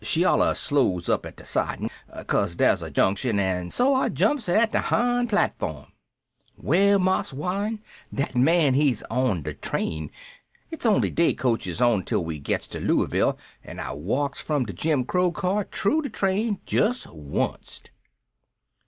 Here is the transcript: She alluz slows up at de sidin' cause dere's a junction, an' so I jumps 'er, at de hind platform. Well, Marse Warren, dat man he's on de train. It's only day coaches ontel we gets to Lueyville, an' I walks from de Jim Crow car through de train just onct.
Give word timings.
She 0.03 0.23
alluz 0.23 0.57
slows 0.57 1.09
up 1.09 1.27
at 1.27 1.35
de 1.35 1.45
sidin' 1.45 1.91
cause 2.25 2.55
dere's 2.55 2.81
a 2.81 2.89
junction, 2.89 3.37
an' 3.39 3.69
so 3.69 3.93
I 3.93 4.09
jumps 4.09 4.49
'er, 4.49 4.55
at 4.55 4.71
de 4.71 4.79
hind 4.79 5.29
platform. 5.29 5.91
Well, 6.57 6.97
Marse 6.97 7.31
Warren, 7.33 7.83
dat 8.11 8.35
man 8.35 8.73
he's 8.73 9.03
on 9.11 9.43
de 9.43 9.53
train. 9.53 10.09
It's 10.71 10.87
only 10.87 11.11
day 11.11 11.35
coaches 11.35 11.81
ontel 11.83 12.23
we 12.25 12.39
gets 12.39 12.65
to 12.69 12.79
Lueyville, 12.79 13.37
an' 13.63 13.79
I 13.79 13.91
walks 13.91 14.41
from 14.41 14.65
de 14.65 14.73
Jim 14.73 15.05
Crow 15.05 15.31
car 15.31 15.67
through 15.71 16.01
de 16.01 16.09
train 16.09 16.61
just 16.65 17.05
onct. 17.05 17.91